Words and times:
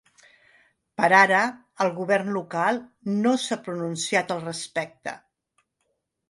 Per 1.01 1.09
ara 1.17 1.41
el 1.85 1.91
govern 1.97 2.31
local 2.37 2.79
no 3.27 3.35
s’ha 3.45 3.59
pronunciat 3.69 4.35
al 4.37 4.41
respecte. 4.49 5.15